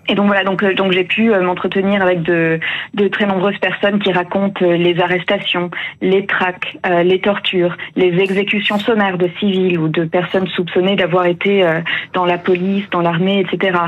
et 0.08 0.14
donc 0.14 0.26
voilà, 0.26 0.44
donc 0.44 0.62
euh, 0.62 0.74
donc 0.74 0.92
j'ai 0.92 1.04
pu 1.04 1.32
euh, 1.32 1.40
m'entretenir 1.42 2.02
avec 2.02 2.22
de 2.22 2.58
de 2.94 3.08
très 3.08 3.26
nombreuses 3.26 3.58
personnes 3.58 3.98
qui 3.98 4.12
racontent 4.12 4.64
euh, 4.64 4.76
les 4.76 4.98
arrestations, 5.00 5.70
les 6.00 6.26
traques, 6.26 6.76
euh, 6.86 7.02
les 7.02 7.20
tortures, 7.20 7.76
les 7.96 8.18
exécutions 8.18 8.78
sommaires 8.78 9.18
de 9.18 9.28
civils 9.38 9.78
ou 9.78 9.88
de 9.88 10.04
personnes 10.04 10.46
soupçonnées 10.48 10.96
d'avoir 10.96 11.26
été 11.26 11.64
euh, 11.64 11.80
dans 12.14 12.24
la 12.24 12.38
police, 12.38 12.88
dans 12.90 13.00
l'armée, 13.00 13.40
etc. 13.40 13.78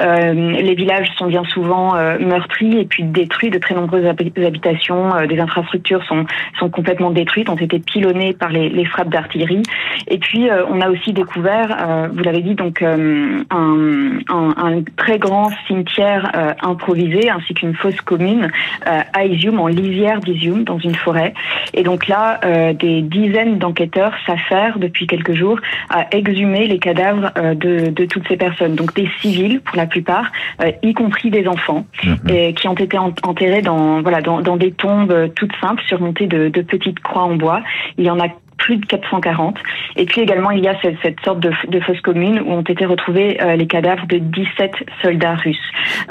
Euh, 0.00 0.32
les 0.34 0.74
villages 0.74 1.10
sont 1.16 1.26
bien 1.26 1.44
souvent 1.44 1.94
meurtris 2.20 2.78
et 2.78 2.84
puis 2.84 3.02
détruits. 3.04 3.50
De 3.50 3.58
très 3.58 3.74
nombreuses 3.74 4.04
habi- 4.04 4.32
habitations, 4.44 5.26
des 5.26 5.40
infrastructures 5.40 6.04
sont 6.04 6.26
sont 6.58 6.68
complètement 6.68 7.10
détruites, 7.10 7.48
ont 7.48 7.56
été 7.56 7.78
pilonnées 7.78 8.34
par 8.34 8.50
les, 8.50 8.68
les 8.68 8.84
frappes 8.84 9.08
d'artillerie. 9.08 9.62
Et 10.08 10.18
puis 10.18 10.48
on 10.68 10.80
a 10.80 10.90
aussi 10.90 11.12
découvert, 11.12 12.08
vous 12.12 12.22
l'avez 12.22 12.42
dit, 12.42 12.54
donc 12.54 12.82
un, 12.82 13.44
un, 13.50 14.18
un 14.28 14.82
très 14.96 15.18
grand 15.18 15.50
cimetière 15.70 16.24
euh, 16.34 16.52
improvisé 16.72 17.30
ainsi 17.30 17.54
qu'une 17.54 17.76
fosse 17.82 18.00
commune 18.12 18.44
euh, 18.86 19.18
à 19.18 19.24
Izium, 19.24 19.60
en 19.60 19.68
lisière 19.68 20.18
d'Izium, 20.26 20.64
dans 20.64 20.80
une 20.88 20.96
forêt. 21.04 21.32
Et 21.78 21.84
donc 21.88 22.08
là, 22.08 22.24
euh, 22.44 22.72
des 22.84 23.02
dizaines 23.02 23.56
d'enquêteurs 23.62 24.14
s'affairent 24.26 24.78
depuis 24.86 25.06
quelques 25.06 25.36
jours 25.42 25.58
à 25.88 26.00
exhumer 26.20 26.64
les 26.72 26.80
cadavres 26.86 27.30
euh, 27.38 27.54
de, 27.54 27.90
de 27.90 28.04
toutes 28.12 28.26
ces 28.30 28.36
personnes. 28.46 28.74
Donc 28.74 28.90
des 29.00 29.08
civils 29.20 29.60
pour 29.66 29.76
la 29.76 29.86
plupart, 29.86 30.26
euh, 30.62 30.72
y 30.82 30.92
compris 31.02 31.30
des 31.30 31.46
enfants, 31.54 31.82
et 32.28 32.52
qui 32.58 32.66
ont 32.72 32.80
été 32.86 32.96
en- 32.98 33.14
enterrés 33.22 33.62
dans 33.62 34.02
voilà 34.02 34.20
dans, 34.28 34.40
dans 34.48 34.56
des 34.64 34.72
tombes 34.72 35.14
toutes 35.38 35.56
simples 35.60 35.82
surmontées 35.86 36.26
de, 36.26 36.48
de 36.48 36.62
petites 36.62 37.00
croix 37.00 37.22
en 37.22 37.36
bois. 37.36 37.60
Il 37.98 38.04
y 38.04 38.10
en 38.10 38.18
a 38.18 38.28
plus 38.60 38.76
de 38.76 38.86
440. 38.86 39.56
Et 39.96 40.04
puis 40.04 40.20
également, 40.20 40.50
il 40.50 40.62
y 40.62 40.68
a 40.68 40.76
cette, 40.82 40.96
cette 41.02 41.20
sorte 41.24 41.40
de, 41.40 41.50
de 41.68 41.80
fosse 41.80 42.00
commune 42.00 42.40
où 42.44 42.52
ont 42.52 42.62
été 42.62 42.84
retrouvés 42.84 43.38
euh, 43.42 43.56
les 43.56 43.66
cadavres 43.66 44.06
de 44.06 44.18
17 44.18 44.72
soldats 45.02 45.34
russes. 45.34 45.56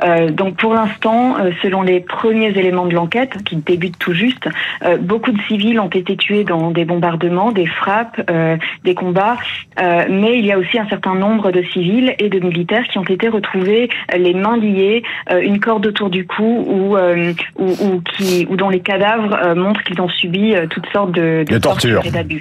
Euh, 0.04 0.30
donc 0.30 0.56
pour 0.58 0.74
l'instant, 0.74 1.38
euh, 1.38 1.52
selon 1.62 1.82
les 1.82 2.00
premiers 2.00 2.50
éléments 2.58 2.86
de 2.88 2.96
l'enquête, 2.96 3.44
qui 3.46 3.56
débutent 3.58 4.00
tout 4.00 4.14
juste, 4.14 4.50
euh, 4.84 4.98
beaucoup 4.98 5.32
de 5.32 5.42
civils 5.44 5.80
ont 5.80 5.90
été 5.90 6.18
tués 6.18 6.44
dans 6.44 6.72
des 6.72 6.86
bombardements, 6.86 7.52
des 7.52 7.68
frappes, 7.68 8.22
euh, 8.30 8.58
des 8.84 8.96
combats, 8.96 9.38
euh, 9.80 10.06
mais 10.10 10.40
il 10.40 10.46
y 10.46 10.52
a 10.52 10.58
aussi 10.58 10.80
un 10.80 10.88
certain 10.90 11.16
nombre 11.16 11.52
de 11.52 11.62
civils 11.72 12.16
et 12.20 12.30
de 12.30 12.40
militaires 12.40 12.84
qui 12.92 12.98
ont 12.98 13.04
été 13.04 13.28
retrouvés 13.30 13.90
les 14.18 14.34
mains 14.34 14.58
liées, 14.58 15.04
une 15.42 15.60
corde 15.60 15.86
autour 15.86 16.10
du 16.10 16.26
cou 16.26 16.66
ou, 16.68 16.98
euh, 16.98 17.34
ou, 17.58 17.68
ou 17.68 18.02
qui, 18.02 18.48
ou 18.50 18.56
dont 18.56 18.70
les 18.70 18.80
cadavres 18.80 19.54
montrent 19.56 19.84
qu'ils 19.84 20.02
ont 20.02 20.10
subi 20.10 20.54
toutes 20.70 20.88
sortes 20.92 21.12
de, 21.12 21.46
De 21.48 21.58
tortures. 21.60 22.02
et 22.06 22.12
d'abus. 22.12 22.39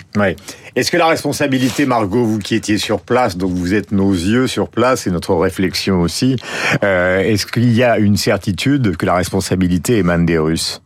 Est-ce 0.76 0.90
que 0.90 0.96
la 0.96 1.06
responsabilité, 1.06 1.86
Margot, 1.86 2.24
vous 2.24 2.38
qui 2.38 2.54
étiez 2.54 2.78
sur 2.78 3.00
place, 3.00 3.36
donc 3.36 3.52
vous 3.52 3.74
êtes 3.74 3.92
nos 3.92 4.12
yeux 4.12 4.46
sur 4.46 4.68
place 4.68 5.06
et 5.06 5.10
notre 5.10 5.34
réflexion 5.34 6.00
aussi, 6.00 6.36
euh, 6.84 7.20
est-ce 7.20 7.46
qu'il 7.46 7.72
y 7.72 7.82
a 7.82 7.98
une 7.98 8.16
certitude 8.16 8.96
que 8.96 9.06
la 9.06 9.14
responsabilité 9.14 9.98
émane 9.98 10.26
des 10.26 10.38
Russes? 10.38 10.80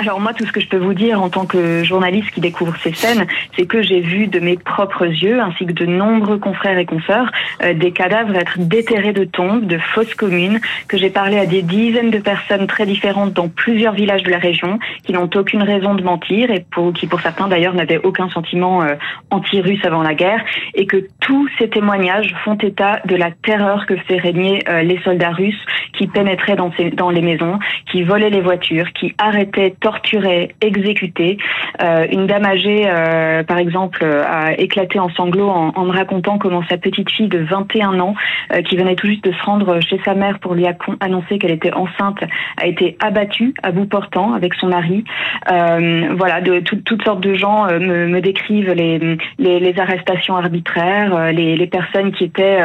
Alors 0.00 0.20
moi, 0.20 0.32
tout 0.32 0.46
ce 0.46 0.52
que 0.52 0.60
je 0.60 0.68
peux 0.68 0.76
vous 0.76 0.94
dire 0.94 1.20
en 1.20 1.28
tant 1.28 1.44
que 1.44 1.82
journaliste 1.82 2.30
qui 2.30 2.40
découvre 2.40 2.76
ces 2.84 2.92
scènes, 2.92 3.26
c'est 3.56 3.66
que 3.66 3.82
j'ai 3.82 3.98
vu 3.98 4.28
de 4.28 4.38
mes 4.38 4.56
propres 4.56 5.06
yeux, 5.06 5.40
ainsi 5.40 5.66
que 5.66 5.72
de 5.72 5.86
nombreux 5.86 6.38
confrères 6.38 6.78
et 6.78 6.86
consoeurs, 6.86 7.32
euh, 7.64 7.74
des 7.74 7.90
cadavres 7.90 8.36
être 8.36 8.60
déterrés 8.60 9.12
de 9.12 9.24
tombes, 9.24 9.66
de 9.66 9.76
fosses 9.78 10.14
communes, 10.14 10.60
que 10.86 10.96
j'ai 10.96 11.10
parlé 11.10 11.36
à 11.36 11.46
des 11.46 11.62
dizaines 11.62 12.12
de 12.12 12.18
personnes 12.18 12.68
très 12.68 12.86
différentes 12.86 13.32
dans 13.32 13.48
plusieurs 13.48 13.92
villages 13.92 14.22
de 14.22 14.30
la 14.30 14.38
région, 14.38 14.78
qui 15.02 15.12
n'ont 15.12 15.28
aucune 15.34 15.64
raison 15.64 15.96
de 15.96 16.04
mentir 16.04 16.52
et 16.52 16.64
pour, 16.70 16.92
qui 16.92 17.08
pour 17.08 17.20
certains 17.20 17.48
d'ailleurs 17.48 17.74
n'avaient 17.74 18.00
aucun 18.04 18.30
sentiment 18.30 18.82
euh, 18.82 18.94
anti-russe 19.30 19.84
avant 19.84 20.02
la 20.04 20.14
guerre, 20.14 20.44
et 20.74 20.86
que 20.86 21.08
tous 21.20 21.48
ces 21.58 21.68
témoignages 21.70 22.36
font 22.44 22.54
état 22.54 23.00
de 23.04 23.16
la 23.16 23.32
terreur 23.32 23.84
que 23.86 23.96
fait 23.96 24.18
régner 24.18 24.62
euh, 24.68 24.82
les 24.82 25.00
soldats 25.02 25.32
russes 25.32 25.66
qui 25.92 26.06
pénétraient 26.06 26.54
dans, 26.54 26.70
dans 26.92 27.10
les 27.10 27.22
maisons, 27.22 27.58
qui 27.90 28.04
volaient 28.04 28.30
les 28.30 28.42
voitures, 28.42 28.92
qui 28.92 29.12
arrêtaient 29.18 29.74
torturé, 29.88 30.54
exécuté. 30.60 31.38
Euh, 31.82 32.06
une 32.12 32.26
dame 32.26 32.44
âgée, 32.44 32.82
euh, 32.86 33.42
par 33.42 33.56
exemple, 33.56 34.04
a 34.04 34.52
éclaté 34.58 34.98
en 34.98 35.08
sanglots 35.08 35.48
en, 35.48 35.84
me 35.84 35.92
racontant 35.92 36.36
comment 36.36 36.62
sa 36.68 36.76
petite 36.76 37.10
fille 37.10 37.28
de 37.28 37.38
21 37.38 37.98
ans, 38.00 38.14
euh, 38.52 38.60
qui 38.60 38.76
venait 38.76 38.96
tout 38.96 39.06
juste 39.06 39.24
de 39.24 39.32
se 39.32 39.42
rendre 39.44 39.80
chez 39.80 39.98
sa 40.04 40.14
mère 40.14 40.40
pour 40.40 40.54
lui 40.54 40.66
annoncer 41.00 41.38
qu'elle 41.38 41.52
était 41.52 41.72
enceinte, 41.72 42.18
a 42.60 42.66
été 42.66 42.98
abattue 43.00 43.54
à 43.62 43.72
bout 43.72 43.86
portant 43.86 44.34
avec 44.34 44.52
son 44.54 44.68
mari. 44.68 45.04
Euh, 45.50 46.14
voilà, 46.16 46.42
toutes 46.42 47.02
sortes 47.02 47.20
de 47.20 47.32
gens 47.34 47.66
euh, 47.66 47.78
me, 47.78 48.20
décrivent 48.20 48.72
les, 48.72 49.74
arrestations 49.78 50.36
arbitraires, 50.36 51.32
les, 51.32 51.66
personnes 51.66 52.12
qui 52.12 52.24
étaient 52.24 52.58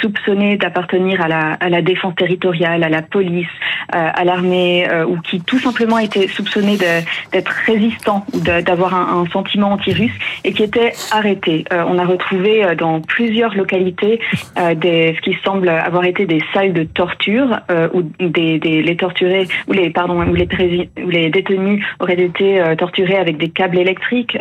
soupçonnées 0.00 0.56
d'appartenir 0.56 1.20
à 1.22 1.68
la 1.68 1.82
défense 1.82 2.14
territoriale, 2.16 2.84
à 2.84 2.88
la 2.88 3.02
police, 3.02 3.48
à 3.90 4.24
l'armée, 4.24 4.86
ou 5.08 5.16
qui 5.20 5.40
tout 5.40 5.58
simplement 5.58 5.98
étaient 5.98 6.26
soupçonnées 6.26 6.67
d'être 6.76 7.52
résistant 7.66 8.24
ou 8.32 8.40
d'avoir 8.40 8.94
un, 8.94 9.24
sentiment 9.32 9.72
anti-russe 9.72 10.12
et 10.44 10.52
qui 10.52 10.62
était 10.62 10.92
arrêté. 11.12 11.64
Euh, 11.72 11.84
on 11.86 11.98
a 11.98 12.04
retrouvé 12.04 12.64
euh, 12.64 12.74
dans 12.74 13.00
plusieurs 13.00 13.54
localités 13.54 14.20
euh, 14.58 14.74
des, 14.74 15.14
ce 15.16 15.20
qui 15.20 15.36
semble 15.44 15.68
avoir 15.68 16.04
été 16.04 16.26
des 16.26 16.42
salles 16.52 16.72
de 16.72 16.84
torture 16.84 17.60
où 17.92 18.02
les 18.20 18.96
torturés 18.96 19.46
ou 19.66 19.72
les 19.72 19.90
pardon 19.90 20.20
où 20.26 20.34
les, 20.34 21.30
détenus 21.30 21.84
auraient 22.00 22.14
été 22.14 22.60
torturés 22.76 23.16
avec 23.16 23.36
des 23.36 23.48
câbles 23.48 23.78
électriques 23.78 24.36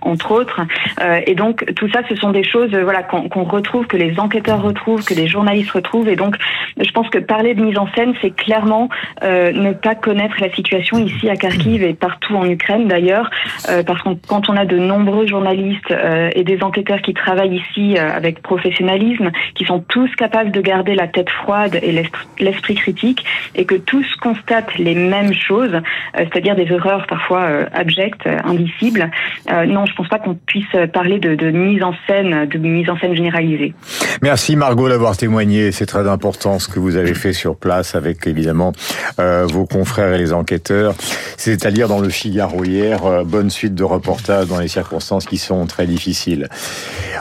entre 0.00 0.32
autres. 0.32 0.60
et 1.26 1.34
donc 1.34 1.64
tout 1.74 1.88
ça, 1.90 2.00
ce 2.08 2.16
sont 2.16 2.30
des 2.30 2.44
choses 2.44 2.74
voilà 2.74 3.02
qu'on 3.02 3.28
qu 3.28 3.38
retrouve, 3.38 3.86
que 3.86 3.96
les 3.96 4.18
enquêteurs 4.18 4.62
retrouvent, 4.62 5.04
que 5.04 5.14
les 5.14 5.26
journalistes 5.26 5.70
retrouvent. 5.70 6.08
Et 6.08 6.16
donc 6.16 6.36
je 6.78 6.90
pense 6.92 7.08
que 7.08 7.18
parler 7.18 7.54
de 7.54 7.62
mise 7.62 7.78
en 7.78 7.88
scène, 7.94 8.14
c'est 8.20 8.34
clairement 8.34 8.88
ne 9.22 9.72
pas 9.72 9.94
connaître 9.94 10.36
la 10.40 10.50
situation 10.50 10.63
ici 10.72 11.28
à 11.28 11.36
Kharkiv 11.36 11.82
et 11.82 11.94
partout 11.94 12.34
en 12.34 12.44
Ukraine 12.44 12.88
d'ailleurs, 12.88 13.30
euh, 13.68 13.82
parce 13.82 14.02
que 14.02 14.10
quand 14.26 14.48
on 14.48 14.56
a 14.56 14.64
de 14.64 14.78
nombreux 14.78 15.26
journalistes 15.26 15.90
euh, 15.90 16.30
et 16.34 16.44
des 16.44 16.62
enquêteurs 16.62 17.00
qui 17.02 17.14
travaillent 17.14 17.56
ici 17.56 17.96
euh, 17.96 18.10
avec 18.10 18.42
professionnalisme, 18.42 19.30
qui 19.54 19.64
sont 19.64 19.80
tous 19.80 20.14
capables 20.16 20.50
de 20.50 20.60
garder 20.60 20.94
la 20.94 21.06
tête 21.06 21.30
froide 21.30 21.78
et 21.82 21.92
l'esprit 22.38 22.74
critique, 22.74 23.24
et 23.54 23.64
que 23.64 23.74
tous 23.74 24.06
constatent 24.20 24.76
les 24.78 24.94
mêmes 24.94 25.32
choses, 25.32 25.80
c'est-à-dire 26.16 26.54
des 26.56 26.70
erreurs 26.70 27.06
parfois 27.06 27.48
abjectes, 27.72 28.26
indicibles, 28.44 29.10
non, 29.66 29.86
je 29.86 29.94
pense 29.94 30.08
pas 30.08 30.18
qu'on 30.18 30.34
puisse 30.34 30.64
parler 30.92 31.18
de, 31.18 31.34
de, 31.34 31.50
mise 31.50 31.82
en 31.82 31.94
scène, 32.06 32.46
de 32.46 32.58
mise 32.58 32.88
en 32.90 32.98
scène 32.98 33.14
généralisée. 33.14 33.74
Merci 34.22 34.56
Margot 34.56 34.88
d'avoir 34.88 35.16
témoigné, 35.16 35.72
c'est 35.72 35.86
très 35.86 36.08
important 36.08 36.58
ce 36.58 36.68
que 36.68 36.78
vous 36.78 36.96
avez 36.96 37.14
fait 37.14 37.32
sur 37.32 37.56
place 37.56 37.94
avec 37.94 38.26
évidemment 38.26 38.72
vos 39.18 39.66
confrères 39.66 40.14
et 40.14 40.18
les 40.18 40.32
enquêteurs. 40.32 40.53
C'est 41.36 41.66
à 41.66 41.70
dire 41.70 41.88
dans 41.88 42.00
le 42.00 42.08
Figaro 42.08 42.64
hier, 42.64 43.04
euh, 43.04 43.24
bonne 43.24 43.50
suite 43.50 43.74
de 43.74 43.84
reportages 43.84 44.46
dans 44.46 44.58
les 44.58 44.68
circonstances 44.68 45.26
qui 45.26 45.38
sont 45.38 45.66
très 45.66 45.86
difficiles. 45.86 46.48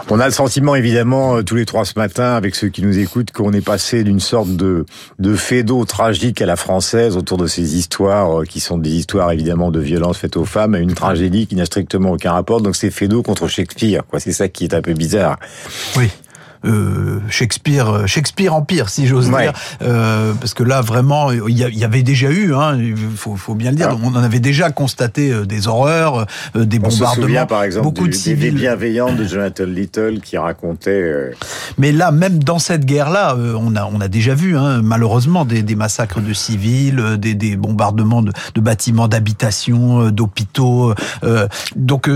On 0.09 0.19
a 0.19 0.25
le 0.25 0.31
sentiment 0.31 0.75
évidemment 0.75 1.37
euh, 1.37 1.43
tous 1.43 1.55
les 1.55 1.65
trois 1.65 1.85
ce 1.85 1.93
matin 1.97 2.35
avec 2.35 2.55
ceux 2.55 2.69
qui 2.69 2.81
nous 2.81 2.99
écoutent 2.99 3.31
qu'on 3.31 3.53
est 3.53 3.65
passé 3.65 4.03
d'une 4.03 4.19
sorte 4.19 4.55
de, 4.55 4.85
de 5.19 5.61
d'eau 5.61 5.85
tragique 5.85 6.41
à 6.41 6.45
la 6.45 6.55
française 6.55 7.17
autour 7.17 7.37
de 7.37 7.47
ces 7.47 7.77
histoires 7.77 8.41
euh, 8.41 8.45
qui 8.45 8.59
sont 8.59 8.77
des 8.77 8.91
histoires 8.91 9.31
évidemment 9.31 9.71
de 9.71 9.79
violence 9.79 10.17
faites 10.17 10.37
aux 10.37 10.45
femmes 10.45 10.75
à 10.75 10.79
une 10.79 10.93
tragédie 10.93 11.47
qui 11.47 11.55
n'a 11.55 11.65
strictement 11.65 12.11
aucun 12.11 12.31
rapport. 12.31 12.61
Donc 12.61 12.75
c'est 12.75 13.07
d'eau 13.07 13.23
contre 13.23 13.47
Shakespeare. 13.47 14.03
Quoi. 14.07 14.19
C'est 14.19 14.31
ça 14.31 14.47
qui 14.47 14.65
est 14.65 14.73
un 14.73 14.81
peu 14.81 14.93
bizarre. 14.93 15.37
Oui 15.97 16.09
euh, 16.65 17.19
Shakespeare, 17.29 18.07
Shakespeare 18.07 18.53
Empire, 18.53 18.89
si 18.89 19.07
j'ose 19.07 19.29
ouais. 19.29 19.43
dire, 19.43 19.53
euh, 19.81 20.33
parce 20.39 20.53
que 20.53 20.63
là 20.63 20.81
vraiment, 20.81 21.31
il 21.31 21.57
y, 21.57 21.79
y, 21.79 21.83
avait 21.83 22.03
déjà 22.03 22.29
eu, 22.29 22.53
hein, 22.53 22.77
il 22.77 22.95
faut, 23.15 23.35
faut, 23.35 23.55
bien 23.55 23.71
le 23.71 23.77
dire, 23.77 23.89
ah. 23.91 23.97
on 24.03 24.15
en 24.15 24.23
avait 24.23 24.39
déjà 24.39 24.69
constaté 24.71 25.31
euh, 25.31 25.45
des 25.45 25.67
horreurs, 25.67 26.25
euh, 26.55 26.65
des 26.65 26.77
on 26.77 26.81
bombardements, 26.81 27.13
se 27.13 27.21
souvient, 27.21 27.45
par 27.45 27.63
exemple, 27.63 27.85
beaucoup 27.85 28.05
du, 28.05 28.11
de 28.11 28.15
civils 28.15 28.55
bienveillants 28.55 29.13
de 29.13 29.25
Jonathan 29.25 29.65
Little 29.65 30.19
qui 30.21 30.37
racontait. 30.37 30.91
Euh... 30.91 31.31
Mais 31.77 31.91
là, 31.91 32.11
même 32.11 32.43
dans 32.43 32.59
cette 32.59 32.85
guerre-là, 32.85 33.35
euh, 33.35 33.55
on 33.57 33.75
a 33.75 33.85
on 33.85 34.01
a 34.01 34.07
déjà 34.07 34.33
vu, 34.33 34.57
hein, 34.57 34.81
malheureusement, 34.81 35.45
des, 35.45 35.63
des, 35.63 35.75
massacres 35.75 36.21
de 36.21 36.33
civils, 36.33 36.99
euh, 36.99 37.17
des, 37.17 37.35
des 37.35 37.55
bombardements 37.55 38.21
de, 38.21 38.31
de 38.55 38.61
bâtiments 38.61 39.07
d'habitation, 39.07 40.09
d'hôpitaux. 40.09 40.93
donc 41.75 42.09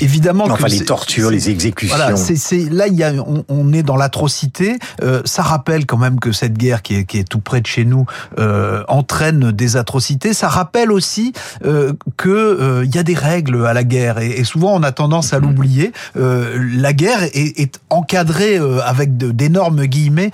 évidemment, 0.00 0.44
enfin 0.44 0.66
que 0.66 0.70
les 0.70 0.84
tortures, 0.84 1.30
les 1.30 1.50
exécutions. 1.50 1.96
Voilà, 1.96 2.16
c'est 2.16 2.70
là 2.70 2.86
il 2.86 2.94
y 2.94 3.04
a 3.04 3.12
on, 3.12 3.44
on 3.48 3.72
est 3.72 3.82
dans 3.82 3.89
l'atrocité. 3.96 4.78
Euh, 5.02 5.22
ça 5.24 5.42
rappelle 5.42 5.86
quand 5.86 5.96
même 5.96 6.20
que 6.20 6.32
cette 6.32 6.56
guerre 6.56 6.82
qui 6.82 6.96
est, 6.96 7.04
qui 7.04 7.18
est 7.18 7.28
tout 7.28 7.40
près 7.40 7.60
de 7.60 7.66
chez 7.66 7.84
nous 7.84 8.06
euh, 8.38 8.82
entraîne 8.88 9.52
des 9.52 9.76
atrocités. 9.76 10.34
Ça 10.34 10.48
rappelle 10.48 10.92
aussi 10.92 11.32
euh, 11.64 11.92
que 12.16 12.82
il 12.84 12.94
y 12.94 12.98
a 12.98 13.02
des 13.02 13.14
règles 13.14 13.66
à 13.66 13.72
la 13.72 13.84
guerre 13.84 14.18
et, 14.18 14.30
et 14.30 14.44
souvent 14.44 14.74
on 14.74 14.82
a 14.82 14.92
tendance 14.92 15.32
à 15.32 15.38
l'oublier. 15.38 15.92
la 16.14 16.92
guerre 16.92 17.22
est, 17.22 17.58
est 17.58 17.80
encadrée 17.90 18.58
avec 18.84 19.16
d'énormes 19.16 19.84
guillemets 19.86 20.30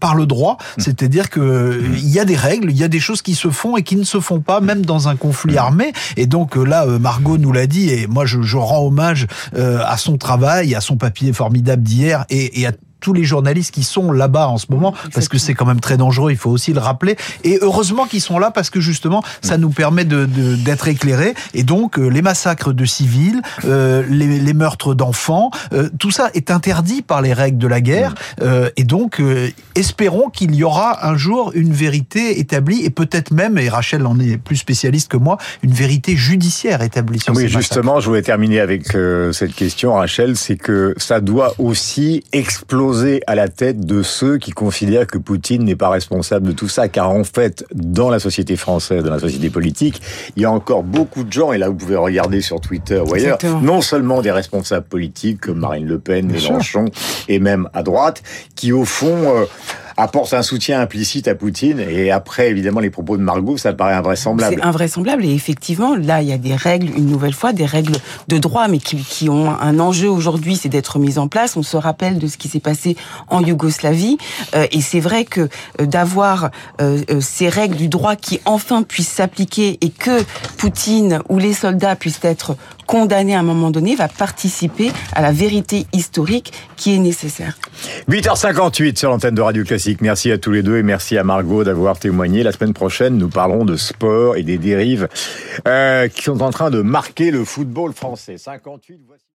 par 0.00 0.14
le 0.14 0.26
droit, 0.26 0.58
c'est-à-dire 0.78 1.30
que 1.30 1.80
il 1.92 2.08
y 2.08 2.18
a 2.18 2.24
des 2.24 2.36
règles, 2.36 2.70
il 2.70 2.76
y 2.76 2.84
a 2.84 2.88
des 2.88 3.00
choses 3.00 3.22
qui 3.22 3.34
se 3.34 3.50
font 3.50 3.76
et 3.76 3.82
qui 3.82 3.96
ne 3.96 4.04
se 4.04 4.20
font 4.20 4.40
pas 4.40 4.60
même 4.60 4.84
dans 4.84 5.08
un 5.08 5.16
conflit 5.16 5.56
armé. 5.56 5.92
Et 6.16 6.26
donc 6.26 6.56
là, 6.56 6.86
Margot 6.86 7.38
nous 7.38 7.52
l'a 7.52 7.66
dit 7.66 7.90
et 7.90 8.06
moi 8.06 8.26
je, 8.26 8.42
je 8.42 8.56
rends 8.56 8.86
hommage 8.86 9.26
à 9.54 9.96
son 9.96 10.16
travail, 10.18 10.74
à 10.74 10.80
son 10.80 10.96
papier 10.96 11.32
formidable 11.32 11.82
d'hier 11.82 12.24
et, 12.30 12.60
et 12.60 12.66
à 12.66 12.72
tous 13.02 13.12
les 13.12 13.24
journalistes 13.24 13.74
qui 13.74 13.82
sont 13.82 14.12
là-bas 14.12 14.48
en 14.48 14.56
ce 14.56 14.66
moment, 14.70 14.90
Exactement. 14.90 15.12
parce 15.12 15.28
que 15.28 15.38
c'est 15.38 15.54
quand 15.54 15.66
même 15.66 15.80
très 15.80 15.98
dangereux, 15.98 16.30
il 16.30 16.38
faut 16.38 16.50
aussi 16.50 16.72
le 16.72 16.80
rappeler. 16.80 17.16
Et 17.44 17.58
heureusement 17.60 18.06
qu'ils 18.06 18.22
sont 18.22 18.38
là, 18.38 18.50
parce 18.50 18.70
que 18.70 18.80
justement, 18.80 19.22
ça 19.42 19.58
nous 19.58 19.70
permet 19.70 20.04
d'être 20.04 20.30
de, 20.30 20.56
de, 20.56 20.88
éclairés. 20.88 21.34
Et 21.52 21.64
donc, 21.64 21.98
euh, 21.98 22.08
les 22.08 22.22
massacres 22.22 22.72
de 22.72 22.84
civils, 22.84 23.42
euh, 23.64 24.02
les, 24.08 24.38
les, 24.38 24.54
meurtres 24.54 24.94
d'enfants, 24.94 25.50
euh, 25.72 25.88
tout 25.98 26.10
ça 26.10 26.30
est 26.34 26.50
interdit 26.50 27.02
par 27.02 27.20
les 27.20 27.32
règles 27.32 27.58
de 27.58 27.66
la 27.66 27.80
guerre. 27.80 28.14
Euh, 28.40 28.70
et 28.76 28.84
donc, 28.84 29.20
euh, 29.20 29.48
espérons 29.74 30.30
qu'il 30.30 30.54
y 30.54 30.64
aura 30.64 31.06
un 31.08 31.16
jour 31.16 31.52
une 31.54 31.72
vérité 31.72 32.38
établie, 32.38 32.84
et 32.84 32.90
peut-être 32.90 33.32
même, 33.32 33.58
et 33.58 33.68
Rachel 33.68 34.06
en 34.06 34.18
est 34.20 34.38
plus 34.38 34.56
spécialiste 34.56 35.10
que 35.10 35.16
moi, 35.16 35.38
une 35.62 35.72
vérité 35.72 36.16
judiciaire 36.16 36.82
établie 36.82 37.20
sur 37.20 37.34
Oui, 37.34 37.42
ces 37.42 37.48
justement, 37.48 38.00
je 38.00 38.06
voulais 38.08 38.22
terminer 38.22 38.60
avec 38.60 38.94
euh, 38.94 39.32
cette 39.32 39.54
question, 39.54 39.94
Rachel, 39.94 40.36
c'est 40.36 40.56
que 40.56 40.94
ça 40.96 41.20
doit 41.20 41.54
aussi 41.58 42.22
exploser 42.32 42.91
à 43.26 43.34
la 43.34 43.48
tête 43.48 43.80
de 43.80 44.02
ceux 44.02 44.38
qui 44.38 44.50
considèrent 44.50 45.06
que 45.06 45.18
Poutine 45.18 45.64
n'est 45.64 45.76
pas 45.76 45.88
responsable 45.88 46.46
de 46.46 46.52
tout 46.52 46.68
ça, 46.68 46.88
car 46.88 47.10
en 47.10 47.24
fait, 47.24 47.64
dans 47.74 48.10
la 48.10 48.18
société 48.18 48.56
française, 48.56 49.02
dans 49.02 49.10
la 49.10 49.18
société 49.18 49.50
politique, 49.50 50.02
il 50.36 50.42
y 50.42 50.44
a 50.44 50.52
encore 50.52 50.82
beaucoup 50.82 51.24
de 51.24 51.32
gens, 51.32 51.52
et 51.52 51.58
là 51.58 51.68
vous 51.68 51.74
pouvez 51.74 51.96
regarder 51.96 52.40
sur 52.40 52.60
Twitter 52.60 52.98
ou 52.98 53.14
ailleurs, 53.14 53.36
Exactement. 53.36 53.60
non 53.60 53.80
seulement 53.80 54.22
des 54.22 54.30
responsables 54.30 54.86
politiques 54.86 55.40
comme 55.40 55.58
Marine 55.58 55.86
Le 55.86 55.98
Pen, 55.98 56.30
Mélenchon, 56.30 56.86
et 57.28 57.38
même 57.38 57.68
à 57.72 57.82
droite, 57.82 58.22
qui 58.54 58.72
au 58.72 58.84
fond 58.84 59.36
euh, 59.36 59.44
apporte 60.02 60.34
un 60.34 60.42
soutien 60.42 60.80
implicite 60.80 61.28
à 61.28 61.34
Poutine. 61.34 61.80
Et 61.80 62.10
après, 62.10 62.50
évidemment, 62.50 62.80
les 62.80 62.90
propos 62.90 63.16
de 63.16 63.22
Margot, 63.22 63.56
ça 63.56 63.72
paraît 63.72 63.94
invraisemblable. 63.94 64.56
C'est 64.56 64.62
invraisemblable. 64.62 65.24
Et 65.24 65.32
effectivement, 65.32 65.94
là, 65.94 66.22
il 66.22 66.28
y 66.28 66.32
a 66.32 66.38
des 66.38 66.54
règles, 66.54 66.88
une 66.96 67.06
nouvelle 67.06 67.32
fois, 67.32 67.52
des 67.52 67.66
règles 67.66 67.96
de 68.28 68.38
droit, 68.38 68.68
mais 68.68 68.78
qui, 68.78 68.96
qui 68.96 69.28
ont 69.28 69.50
un 69.50 69.78
enjeu 69.78 70.10
aujourd'hui, 70.10 70.56
c'est 70.56 70.68
d'être 70.68 70.98
mises 70.98 71.18
en 71.18 71.28
place. 71.28 71.56
On 71.56 71.62
se 71.62 71.76
rappelle 71.76 72.18
de 72.18 72.26
ce 72.26 72.36
qui 72.36 72.48
s'est 72.48 72.60
passé 72.60 72.96
en 73.28 73.42
Yougoslavie. 73.42 74.18
Euh, 74.54 74.66
et 74.72 74.80
c'est 74.80 75.00
vrai 75.00 75.24
que 75.24 75.48
euh, 75.80 75.86
d'avoir 75.86 76.50
euh, 76.80 77.02
ces 77.20 77.48
règles 77.48 77.76
du 77.76 77.88
droit 77.88 78.16
qui 78.16 78.40
enfin 78.44 78.82
puissent 78.82 79.08
s'appliquer 79.08 79.78
et 79.80 79.90
que 79.90 80.22
Poutine 80.58 81.20
ou 81.28 81.38
les 81.38 81.52
soldats 81.52 81.96
puissent 81.96 82.20
être 82.22 82.56
condamnés 82.92 83.34
à 83.34 83.40
un 83.40 83.42
moment 83.42 83.70
donné 83.70 83.96
va 83.96 84.06
participer 84.06 84.92
à 85.14 85.22
la 85.22 85.32
vérité 85.32 85.86
historique 85.94 86.52
qui 86.76 86.94
est 86.94 86.98
nécessaire. 86.98 87.56
8h58 88.10 88.98
sur 88.98 89.08
l'antenne 89.08 89.34
de 89.34 89.40
Radio 89.40 89.64
Classique. 89.64 90.02
Merci 90.02 90.30
à 90.30 90.36
tous 90.36 90.52
les 90.52 90.62
deux 90.62 90.76
et 90.76 90.82
merci 90.82 91.16
à 91.16 91.24
Margot 91.24 91.64
d'avoir 91.64 91.98
témoigné. 91.98 92.42
La 92.42 92.52
semaine 92.52 92.74
prochaine, 92.74 93.16
nous 93.16 93.30
parlerons 93.30 93.64
de 93.64 93.76
sport 93.76 94.36
et 94.36 94.42
des 94.42 94.58
dérives 94.58 95.08
euh, 95.66 96.08
qui 96.08 96.20
sont 96.20 96.42
en 96.42 96.50
train 96.50 96.68
de 96.68 96.82
marquer 96.82 97.30
le 97.30 97.46
football 97.46 97.94
français. 97.94 98.36
58, 98.36 99.00
voici... 99.06 99.24